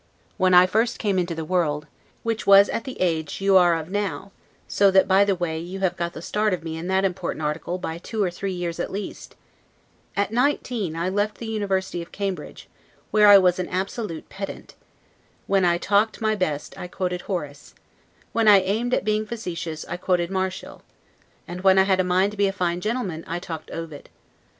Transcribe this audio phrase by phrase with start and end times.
[0.37, 1.85] When I first came into the world,
[2.23, 4.31] which was at the age you are of now,
[4.67, 7.45] so that, by the way, you have got the start of me in that important
[7.45, 9.35] article by two or three years at least,
[10.17, 12.67] at nineteen I left the University of Cambridge,
[13.11, 14.73] where I was an absolute pedant;
[15.45, 17.75] when I talked my best, I quoted Horace;
[18.33, 20.81] when I aimed at being facetious, I quoted Martial;
[21.47, 24.09] and when I had a mind to be a fine gentleman, I talked Ovid.